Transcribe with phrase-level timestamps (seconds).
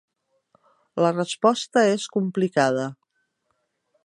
[1.05, 2.89] La resposta és complicada.